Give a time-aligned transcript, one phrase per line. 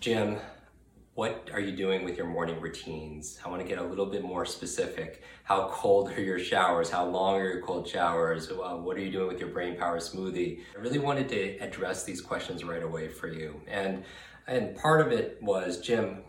[0.00, 0.38] Jim,
[1.12, 3.38] what are you doing with your morning routines?
[3.44, 5.22] I want to get a little bit more specific.
[5.44, 6.88] How cold are your showers?
[6.88, 8.50] How long are your cold showers?
[8.50, 10.60] Uh, what are you doing with your brain power smoothie?
[10.74, 13.60] I really wanted to address these questions right away for you.
[13.68, 14.04] And
[14.46, 16.22] and part of it was, Jim,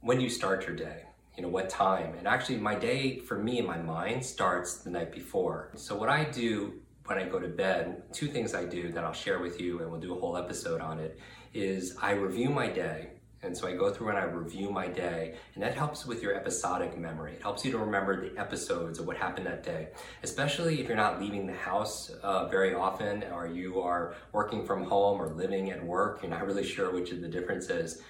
[0.00, 1.02] when do you start your day?
[1.36, 2.14] You know, what time?
[2.16, 5.72] And actually my day for me in my mind starts the night before.
[5.74, 6.72] So what I do
[7.04, 9.90] when I go to bed, two things I do that I'll share with you and
[9.90, 11.18] we'll do a whole episode on it
[11.54, 13.10] is I review my day.
[13.42, 16.34] And so I go through and I review my day, and that helps with your
[16.34, 17.32] episodic memory.
[17.32, 19.88] It helps you to remember the episodes of what happened that day,
[20.22, 24.84] especially if you're not leaving the house uh, very often, or you are working from
[24.84, 26.20] home or living at work.
[26.20, 28.02] You're not really sure which of the difference is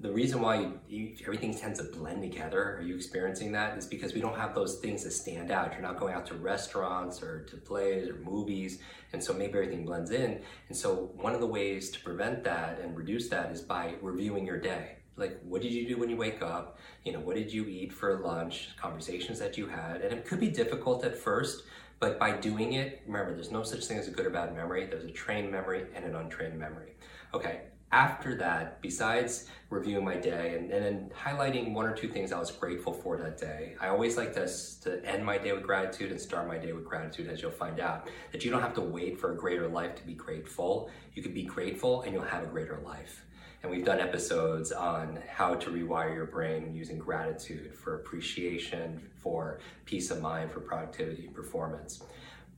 [0.00, 3.78] the reason why you, you, everything tends to blend together, are you experiencing that?
[3.78, 5.72] Is because we don't have those things that stand out.
[5.72, 8.80] You're not going out to restaurants or to plays or movies,
[9.12, 10.42] and so maybe everything blends in.
[10.68, 14.44] And so, one of the ways to prevent that and reduce that is by reviewing
[14.44, 14.96] your day.
[15.16, 16.78] Like, what did you do when you wake up?
[17.04, 18.70] You know, what did you eat for lunch?
[18.76, 20.00] Conversations that you had.
[20.00, 21.62] And it could be difficult at first,
[22.00, 24.86] but by doing it, remember, there's no such thing as a good or bad memory.
[24.86, 26.94] There's a trained memory and an untrained memory.
[27.32, 32.32] Okay, after that, besides reviewing my day and, and then highlighting one or two things
[32.32, 34.48] I was grateful for that day, I always like to,
[34.82, 37.78] to end my day with gratitude and start my day with gratitude, as you'll find
[37.80, 38.08] out.
[38.32, 40.90] That you don't have to wait for a greater life to be grateful.
[41.14, 43.24] You can be grateful and you'll have a greater life.
[43.62, 49.58] And we've done episodes on how to rewire your brain using gratitude for appreciation, for
[49.86, 52.02] peace of mind, for productivity and performance.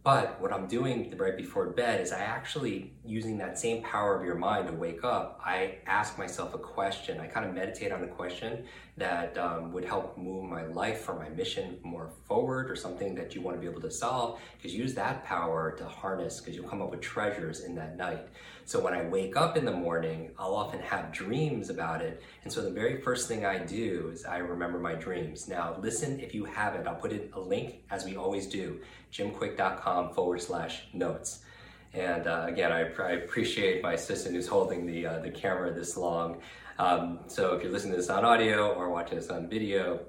[0.06, 4.24] But what I'm doing right before bed is I actually using that same power of
[4.24, 5.40] your mind to wake up.
[5.44, 7.18] I ask myself a question.
[7.18, 8.66] I kind of meditate on a question
[8.98, 13.34] that um, would help move my life or my mission more forward or something that
[13.34, 14.38] you want to be able to solve.
[14.56, 18.28] Because use that power to harness because you'll come up with treasures in that night.
[18.66, 22.20] So when I wake up in the morning, I'll often have dreams about it.
[22.42, 25.46] And so the very first thing I do is I remember my dreams.
[25.46, 28.80] Now, listen if you haven't, I'll put in a link as we always do
[29.12, 31.44] jimkwik.com forward slash notes.
[31.94, 35.96] And uh, again, I, I, appreciate my assistant who's holding the, uh, the camera this
[35.96, 36.42] long.
[36.80, 40.00] Um, so if you're listening to this on audio or watching this on video,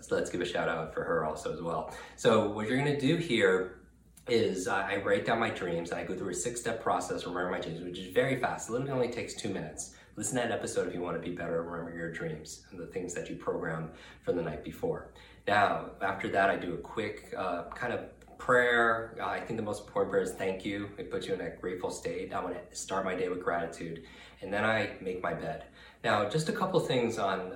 [0.00, 1.94] so let's give a shout out for her also as well.
[2.16, 3.79] So what you're gonna do here
[4.28, 7.26] is uh, I write down my dreams and I go through a six step process,
[7.26, 8.68] remember my dreams, which is very fast.
[8.68, 9.94] It literally only takes two minutes.
[10.16, 12.86] Listen to that episode if you want to be better remember your dreams and the
[12.86, 13.90] things that you programmed
[14.22, 15.08] from the night before.
[15.46, 18.00] Now, after that, I do a quick uh, kind of
[18.38, 19.16] prayer.
[19.20, 20.90] Uh, I think the most important prayer is thank you.
[20.98, 22.32] It puts you in a grateful state.
[22.32, 24.02] I want to start my day with gratitude.
[24.42, 25.64] And then I make my bed.
[26.02, 27.52] Now, just a couple things on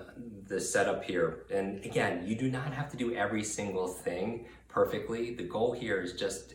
[0.46, 1.44] the setup here.
[1.50, 5.32] And again, you do not have to do every single thing perfectly.
[5.34, 6.54] The goal here is just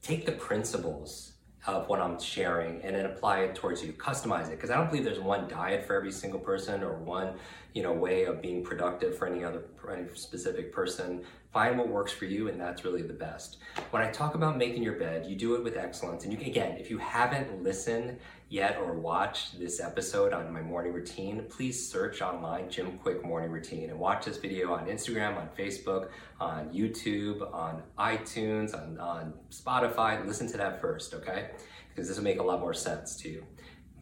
[0.00, 1.32] take the principles
[1.66, 3.92] of what I'm sharing and then apply it towards you.
[3.94, 7.34] Customize it because I don't believe there's one diet for every single person or one
[7.78, 11.22] you know way of being productive for any other for any specific person.
[11.52, 13.58] Find what works for you, and that's really the best.
[13.92, 16.24] When I talk about making your bed, you do it with excellence.
[16.24, 18.18] And you again, if you haven't listened
[18.48, 23.52] yet or watched this episode on my morning routine, please search online Jim Kwik Morning
[23.52, 26.08] Routine and watch this video on Instagram, on Facebook,
[26.40, 30.26] on YouTube, on iTunes, on, on Spotify.
[30.26, 31.50] Listen to that first, okay?
[31.90, 33.44] Because this will make a lot more sense to you.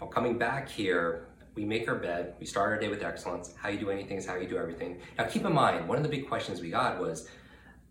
[0.01, 1.26] Well, coming back here,
[1.57, 3.55] we make our bed, we start our day with excellence.
[3.57, 5.01] How you do anything is how you do everything.
[5.19, 7.29] Now keep in mind, one of the big questions we got was,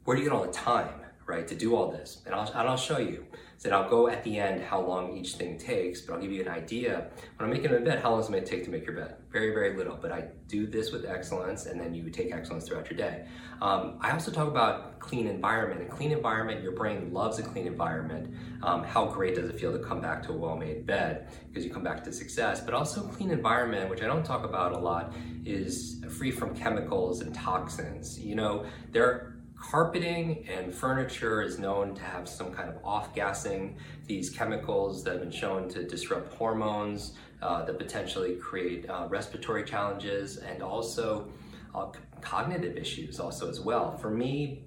[0.06, 1.01] where do you get all the time?
[1.27, 2.21] right, to do all this.
[2.25, 3.25] And I'll, and I'll show you.
[3.57, 6.42] So I'll go at the end how long each thing takes, but I'll give you
[6.42, 7.07] an idea.
[7.38, 9.16] When I'm making a bed, how long is it take to make your bed?
[9.31, 9.98] Very, very little.
[10.00, 13.25] But I do this with excellence, and then you take excellence throughout your day.
[13.62, 15.81] Um, I also talk about clean environment.
[15.81, 18.36] A clean environment, your brain loves a clean environment.
[18.62, 21.30] Um, how great does it feel to come back to a well-made bed?
[21.48, 22.60] Because you come back to success.
[22.60, 25.13] But also clean environment, which I don't talk about a lot,
[25.46, 28.19] is free from chemicals and toxins.
[28.19, 29.35] You know, there
[29.71, 33.75] Carpeting and furniture is known to have some kind of off-gassing,
[34.06, 39.63] these chemicals that have been shown to disrupt hormones, uh, that potentially create uh, respiratory
[39.63, 41.27] challenges, and also
[41.73, 41.88] uh,
[42.21, 43.97] cognitive issues also as well.
[43.97, 44.65] For me,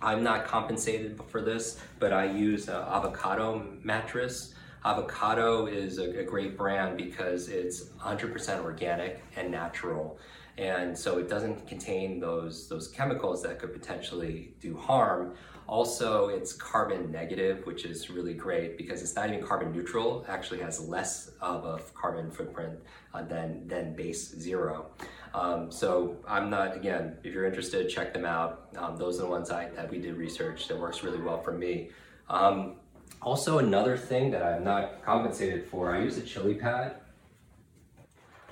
[0.00, 4.54] I'm not compensated for this, but I use avocado mattress.
[4.84, 10.20] Avocado is a, a great brand because it's 100% organic and natural
[10.58, 15.34] and so it doesn't contain those those chemicals that could potentially do harm.
[15.68, 20.24] Also, it's carbon negative, which is really great because it's not even carbon neutral.
[20.28, 22.78] Actually has less of a carbon footprint
[23.12, 24.86] uh, than than base zero.
[25.34, 27.18] Um, so I'm not again.
[27.22, 28.68] If you're interested, check them out.
[28.76, 31.52] Um, those are the ones I, that we did research that works really well for
[31.52, 31.90] me.
[32.30, 32.76] Um,
[33.20, 36.96] also, another thing that I'm not compensated for, I use a chili pad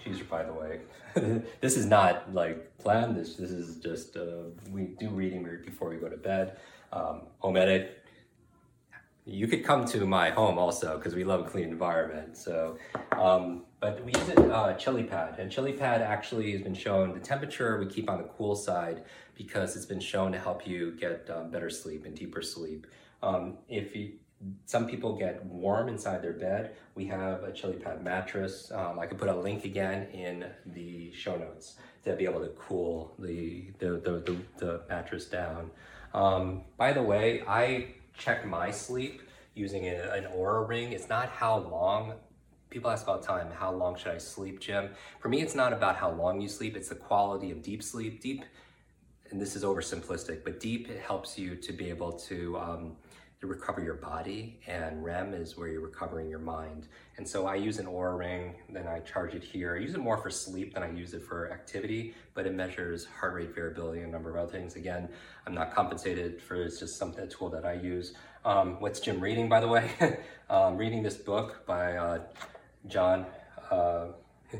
[0.05, 0.81] Cheeser, by the way.
[1.61, 3.17] this is not like planned.
[3.17, 6.59] This this is just uh, we do reading before we go to bed.
[6.93, 8.01] Um, home edit.
[9.27, 12.37] You could come to my home also because we love a clean environment.
[12.37, 12.77] So,
[13.13, 17.15] um, but we use a uh, chili pad, and chili pad actually has been shown
[17.15, 19.05] the temperature we keep on the cool side
[19.35, 22.87] because it's been shown to help you get um, better sleep and deeper sleep.
[23.23, 24.13] Um, if you
[24.67, 26.77] some people get warm inside their bed.
[26.95, 28.71] We have a chili pad mattress.
[28.73, 32.49] Um, I could put a link again in the show notes to be able to
[32.59, 35.71] cool the the the, the, the mattress down.
[36.13, 39.23] Um, by the way, I check my sleep
[39.55, 40.93] using a, an Oura ring.
[40.93, 42.15] It's not how long.
[42.71, 44.91] People ask about time, how long should I sleep, Jim?
[45.21, 46.77] For me, it's not about how long you sleep.
[46.77, 48.21] It's the quality of deep sleep.
[48.21, 48.45] Deep,
[49.31, 52.97] and this is oversimplistic, but deep it helps you to be able to um,
[53.45, 56.89] to recover your body, and REM is where you're recovering your mind.
[57.19, 59.77] And so I use an Oura ring, then I charge it here.
[59.77, 63.05] I use it more for sleep than I use it for activity, but it measures
[63.05, 64.77] heart rate variability and a number of other things.
[64.77, 65.11] Again,
[65.47, 68.15] I'm not compensated for it's just something a tool that I use.
[68.47, 69.91] Um, what's Jim reading, by the way?
[70.51, 72.21] um, reading this book by uh,
[72.87, 73.27] John.
[73.71, 74.07] Uh,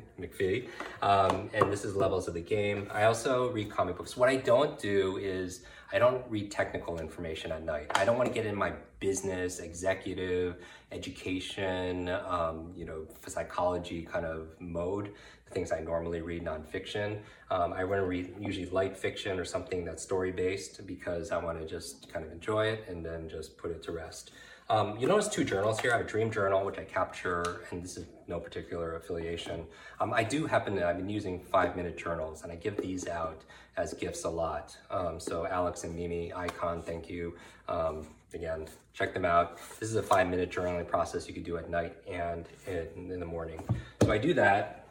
[0.21, 0.69] McPhee.
[1.03, 2.89] Um, and this is Levels of the Game.
[2.93, 4.17] I also read comic books.
[4.17, 7.87] What I don't do is I don't read technical information at night.
[7.95, 10.57] I don't want to get in my business, executive,
[10.91, 15.13] education, um, you know, psychology kind of mode.
[15.47, 17.21] The things I normally read nonfiction.
[17.51, 21.37] Um, I want to read usually light fiction or something that's story based because I
[21.37, 24.33] want to just kind of enjoy it and then just put it to rest.
[24.71, 25.93] Um, you notice two journals here.
[25.93, 29.67] I have a dream journal, which I capture, and this is no particular affiliation.
[30.01, 33.07] Um, I do happen to, I've been using five minute journals, and I give these
[33.07, 33.43] out
[33.77, 34.75] as gifts a lot.
[34.91, 37.35] Um, so Alex and Mimi, Ikonn, thank you.
[37.69, 39.59] Um, again, check them out.
[39.81, 43.21] This is a five minute journaling process you could do at night and in, in
[43.21, 43.63] the morning.
[44.03, 44.87] So I do that.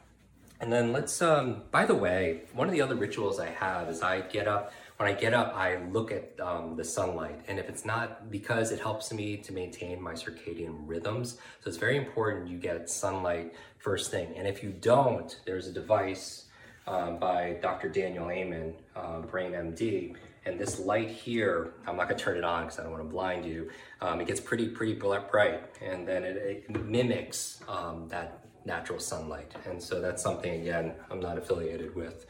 [0.60, 4.02] And then let's, um, by the way, one of the other rituals I have is
[4.02, 4.72] I get up,
[5.04, 7.38] when I get up, I look at um, the sunlight.
[7.46, 11.34] And if it's not, because it helps me to maintain my circadian rhythms.
[11.60, 14.32] So it's very important you get sunlight first thing.
[14.34, 16.46] And if you don't, there's a device
[16.86, 17.90] um, by Dr.
[17.90, 20.16] Daniel Amen, uh, Brain MD.
[20.46, 23.44] And this light here, I'm not gonna turn it on because I don't wanna blind
[23.44, 23.70] you.
[24.00, 25.64] Um, it gets pretty, pretty bright.
[25.82, 29.52] And then it, it mimics um, that natural sunlight.
[29.66, 32.24] And so that's something, again, I'm not affiliated with.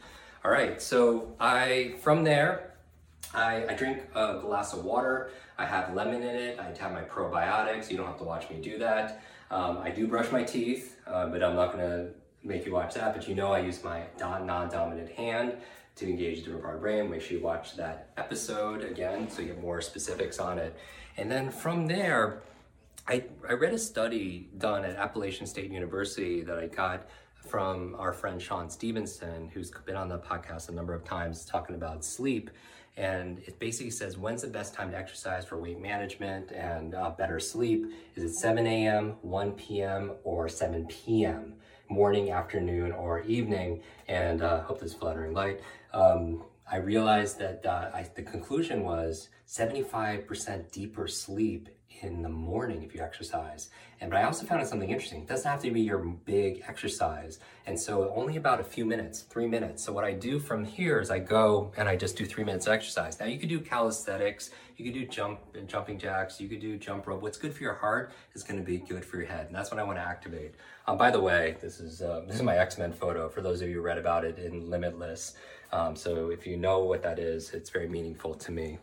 [0.44, 2.74] All right, so I from there,
[3.32, 5.30] I, I, drink a glass of water.
[5.56, 6.58] I have lemon in it.
[6.58, 7.90] I have my probiotics.
[7.90, 9.22] You don't have to watch me do that.
[9.50, 12.08] Um, I do brush my teeth, uh, but I'm not gonna
[12.42, 13.14] make you watch that.
[13.16, 15.54] But you know I use my non-dominant hand
[15.96, 17.10] to engage the part brain.
[17.10, 20.76] Make sure you watch that episode again so you get more specifics on it.
[21.16, 22.42] And then from there,
[23.08, 27.08] I, I read a study done at Appalachian State University that I got
[27.46, 31.74] from our friend Shawn Stevenson, who's been on the podcast a number of times talking
[31.74, 32.50] about sleep.
[32.96, 37.10] And it basically says when's the best time to exercise for weight management and uh,
[37.10, 37.86] better sleep?
[38.14, 41.54] Is it 7 a.m., 1 p.m., or 7 p.m.?
[41.88, 43.82] Morning, afternoon, or evening?
[44.08, 45.60] And uh, hope this is fluttering light.
[45.92, 51.68] Um, I realized that uh, I, the conclusion was 75% deeper sleep
[52.00, 53.70] in the morning if you exercise.
[54.00, 55.22] And but I also found it something interesting.
[55.22, 57.38] It doesn't have to be your big exercise.
[57.66, 59.84] And so only about a few minutes, three minutes.
[59.84, 62.66] So what I do from here is I go and I just do three minutes
[62.66, 63.18] of exercise.
[63.18, 66.76] Now you could do calisthenics, you could do jump and jumping jacks, you could do
[66.76, 67.22] jump rope.
[67.22, 69.46] What's good for your heart is going to be good for your head.
[69.46, 70.54] And that's what I want to activate.
[70.86, 73.68] Um, by the way, this is uh, this is my X-Men photo for those of
[73.68, 75.34] you who read about it in Limitless.
[75.72, 78.78] Um, so if you know what that is, it's very meaningful to me.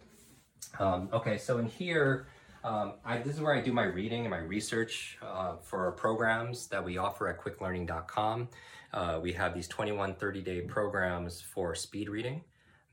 [0.79, 2.27] Um, okay, so in here,
[2.63, 6.67] um, I, this is where I do my reading and my research uh, for programs
[6.67, 8.49] that we offer at kwiklearning.com.
[8.93, 12.41] Uh, we have these 21 30 day programs for speed reading,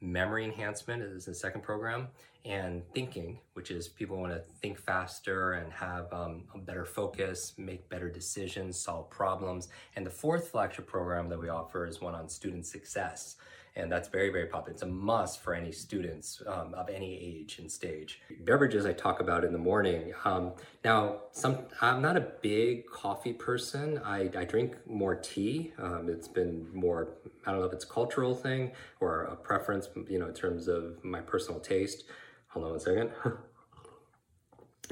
[0.01, 2.09] memory enhancement is the second program,
[2.45, 7.53] and thinking, which is people want to think faster and have um, a better focus,
[7.59, 9.69] make better decisions, solve problems.
[9.97, 13.37] And the fourth flagship program that we offer is one on student success
[13.79, 14.73] and that's very, very popular.
[14.73, 18.21] It's a must for any students um, of any age and stage.
[18.41, 20.13] Beverages I talk about in the morning.
[20.25, 20.53] Um,
[20.85, 24.01] now, some I'm not a big coffee person.
[24.05, 25.73] I, I drink more tea.
[25.79, 27.15] Um, it's been more,
[27.47, 30.69] I don't know if it's a cultural thing or a preference, you know, in terms
[30.69, 32.05] of my personal taste.
[32.49, 33.11] Hold on one second.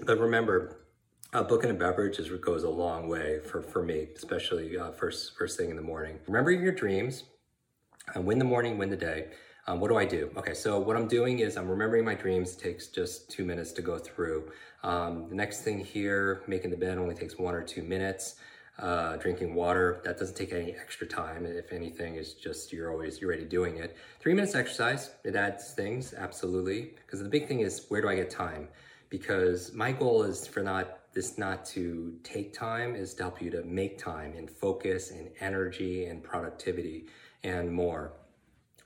[0.05, 0.79] but remember,
[1.33, 4.93] a book and a beverage is, goes a long way for, for me, especially uh,
[4.93, 6.19] first first thing in the morning.
[6.27, 7.25] Remember your dreams,
[8.15, 9.29] uh, win the morning, win the day.
[9.67, 10.31] Um, what do I do?
[10.37, 12.55] Okay, so what I'm doing is I'm remembering my dreams.
[12.55, 14.53] It takes just two minutes to go through.
[14.85, 18.37] Um, the next thing here, making the bed only takes one or two minutes.
[18.79, 21.47] Uh, drinking water, that doesn't take any extra time.
[21.47, 23.97] If anything, it's just you're always you're already doing it.
[24.21, 26.93] Three minutes exercise, it adds things, absolutely.
[26.95, 28.69] Because the big thing is where do I get time?
[29.09, 33.51] Because my goal is for not this not to take time, is to help you
[33.51, 37.07] to make time and focus and energy and productivity
[37.45, 38.13] and more.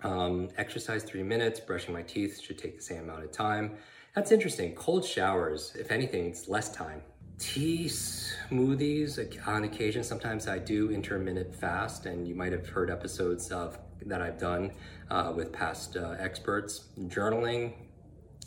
[0.03, 3.77] Um, exercise three minutes, brushing my teeth should take the same amount of time.
[4.15, 4.75] That's interesting.
[4.75, 7.03] Cold showers, if anything, it's less time.
[7.39, 13.51] Tea, smoothies, on occasion, sometimes I do intermittent fast, and you might have heard episodes
[13.51, 14.73] of that I've done
[15.11, 16.89] uh, with past uh, experts.
[17.07, 17.73] Journaling,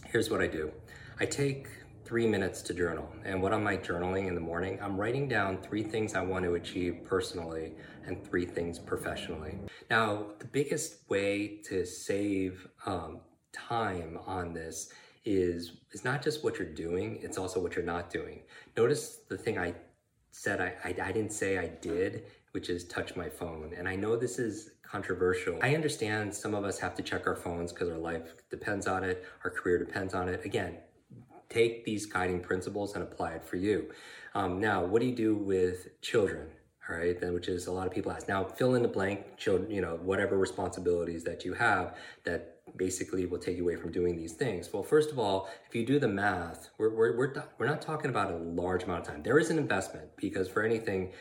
[0.06, 0.72] here's what I do.
[1.20, 1.68] I take
[2.06, 3.08] three minutes to journal.
[3.24, 4.78] And what am I journaling in the morning?
[4.82, 7.74] I'm writing down three things I want to achieve personally
[8.06, 9.58] and three things professionally.
[9.90, 13.20] Now, the biggest way to save um,
[13.52, 14.90] time on this
[15.26, 18.42] is it's not just what you're doing; it's also what you're not doing.
[18.76, 19.74] Notice the thing I
[20.32, 23.74] said I, I, I didn't say I did, which is touch my phone.
[23.78, 25.60] And I know this is controversial.
[25.62, 29.04] I understand some of us have to check our phones because our life depends on
[29.04, 30.44] it, our career depends on it.
[30.44, 30.78] Again,
[31.50, 33.92] take these guiding principles and apply it for you.
[34.34, 36.48] Um, now, what do you do with children?
[36.90, 38.28] All right then which is a lot of people ask.
[38.28, 43.26] Now fill in the blank children you know whatever responsibilities that you have that basically
[43.26, 44.72] will take you away from doing these things.
[44.72, 48.10] Well first of all if you do the math we're, we're, we're, we're not talking
[48.10, 49.24] about a large amount of time.
[49.24, 51.12] There is an investment because for anything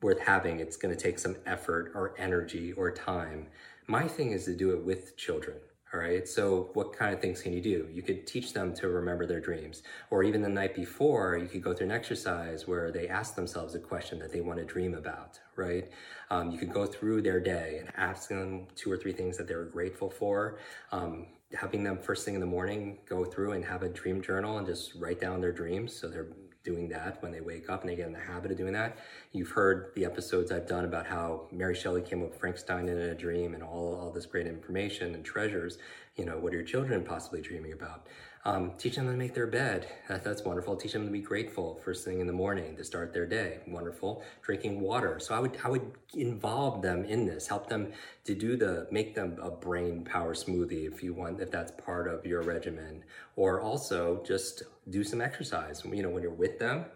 [0.00, 3.46] worth having it's going to take some effort or energy or time.
[3.86, 5.56] My thing is to do it with children
[5.92, 6.26] all right.
[6.26, 7.86] So, what kind of things can you do?
[7.92, 9.82] You could teach them to remember their dreams.
[10.10, 13.74] Or even the night before, you could go through an exercise where they ask themselves
[13.74, 15.90] a question that they want to dream about, right?
[16.30, 19.46] Um, you could go through their day and ask them two or three things that
[19.46, 20.58] they were grateful for.
[20.92, 24.56] Um, having them first thing in the morning go through and have a dream journal
[24.56, 26.28] and just write down their dreams so they're
[26.64, 28.98] doing that when they wake up and they get in the habit of doing that.
[29.32, 32.96] You've heard the episodes I've done about how Mary Shelley came up with Frankenstein in
[32.96, 35.78] a dream and all, all this great information and treasures.
[36.16, 38.06] You know, what are your children possibly dreaming about?
[38.44, 39.86] Um, teach them to make their bed.
[40.08, 40.74] That, that's wonderful.
[40.74, 43.60] Teach them to be grateful first thing in the morning to start their day.
[43.68, 44.24] Wonderful.
[44.42, 45.20] Drinking water.
[45.20, 47.46] So I would I would involve them in this.
[47.46, 47.92] Help them
[48.24, 52.08] to do the make them a brain power smoothie if you want if that's part
[52.08, 53.04] of your regimen.
[53.36, 55.82] Or also just do some exercise.
[55.84, 56.86] You know when you're with them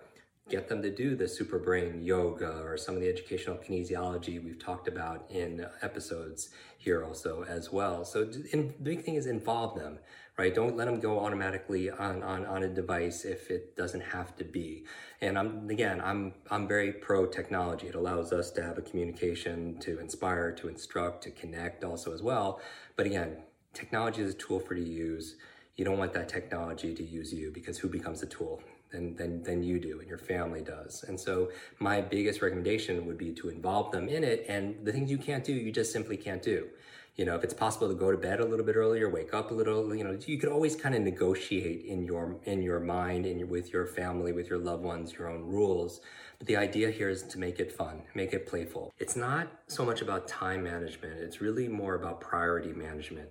[0.49, 4.59] get them to do the super brain yoga or some of the educational kinesiology we've
[4.59, 8.05] talked about in episodes here also as well.
[8.05, 9.99] So in, the big thing is involve them,
[10.39, 10.55] right?
[10.55, 14.45] Don't let them go automatically on, on, on a device if it doesn't have to
[14.45, 14.85] be.
[15.21, 17.89] And I'm, again, I'm, I'm very pro technology.
[17.89, 22.23] It allows us to have a communication, to inspire, to instruct, to connect also as
[22.23, 22.61] well.
[22.95, 23.39] But again,
[23.75, 25.37] technology is a tool for you to use.
[25.77, 28.63] You don't want that technology to use you because who becomes a tool?
[28.91, 31.05] than, than, than you do and your family does.
[31.07, 34.45] And so my biggest recommendation would be to involve them in it.
[34.49, 36.69] And the things you can't do, you just simply can't do.
[37.17, 39.51] You know, if it's possible to go to bed a little bit earlier, wake up
[39.51, 43.25] a little, you know, you could always kind of negotiate in your in your mind
[43.25, 46.03] and with your family, with your loved ones, your own rules.
[46.39, 48.93] But the idea here is to make it fun, make it playful.
[48.99, 53.31] It's not so much about time management, it's really more about priority management.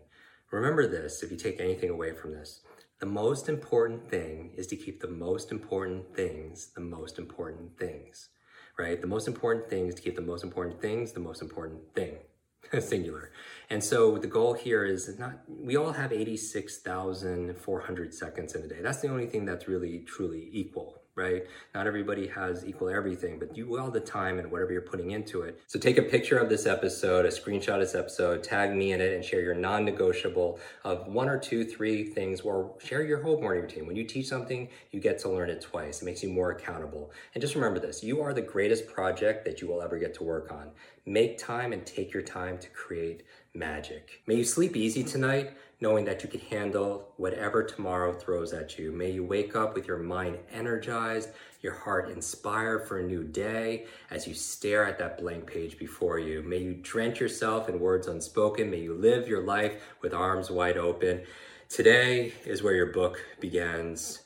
[0.51, 2.61] Remember this if you take anything away from this
[2.99, 8.29] The most important thing is to keep the most important things the most important things,
[8.77, 9.01] right?
[9.01, 12.17] The most important thing is to keep the most important things the most important thing,
[12.79, 13.31] singular.
[13.69, 18.81] And so the goal here is not, we all have 86,400 seconds in a day.
[18.81, 21.45] That's the only thing that's really truly equal, right?
[21.73, 25.41] Not everybody has equal everything, but you all the time and whatever you're putting into
[25.43, 25.61] it.
[25.67, 28.99] So take a picture of this episode, a screenshot of this episode, tag me in
[28.99, 33.21] it, and share your non negotiable of one or two, three things, or share your
[33.21, 33.87] whole morning routine.
[33.87, 36.01] When you teach something, you get to learn it twice.
[36.01, 37.11] It makes you more accountable.
[37.33, 40.23] And just remember this you are the greatest project that you will ever get to
[40.23, 40.71] work on.
[41.05, 43.23] Make time and take your time to create
[43.55, 44.21] magic.
[44.27, 48.91] May you sleep easy tonight knowing that you can handle whatever tomorrow throws at you.
[48.91, 51.29] May you wake up with your mind energized,
[51.61, 56.17] your heart inspired for a new day as you stare at that blank page before
[56.17, 56.41] you.
[56.43, 58.71] May you drench yourself in words unspoken.
[58.71, 61.23] May you live your life with arms wide open.
[61.67, 64.21] Today is where your book begins.